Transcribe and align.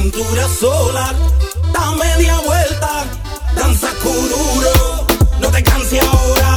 cintura 0.00 0.48
sola, 0.48 1.14
da 1.74 1.90
media 1.92 2.34
vuelta, 2.46 3.04
danza 3.54 3.88
cururo, 4.02 5.06
no 5.40 5.48
te 5.50 5.62
canses 5.62 6.02
ahora, 6.02 6.56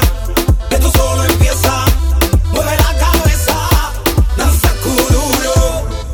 que 0.69 0.77
tú 0.77 0.89
solo 0.89 1.25
empieza, 1.25 1.85
mueve 2.53 2.71
la 2.77 2.97
cabeza, 3.05 3.57
danza 4.37 4.69
cururo, 4.81 5.55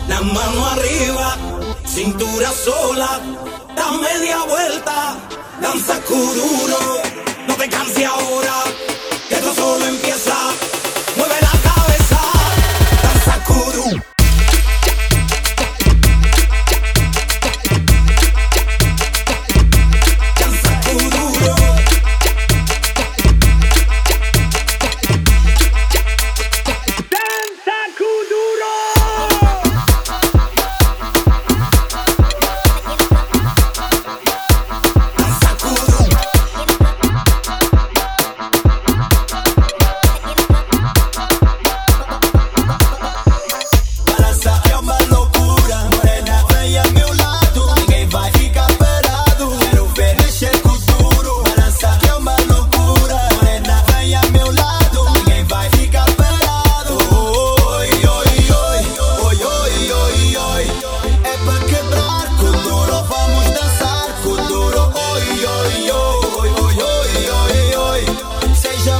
la 0.07 0.21
mano 0.21 0.65
arriba, 0.69 1.37
cintura 1.85 2.49
sola, 2.51 3.21
da 3.75 3.91
media 3.91 4.39
vuelta, 4.47 5.15
danza 5.61 6.01
cururo, 6.01 6.79
no 7.47 7.53
te 7.55 7.69
canses 7.69 8.05
ahora, 8.07 8.55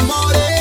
enamoré. 0.10 0.59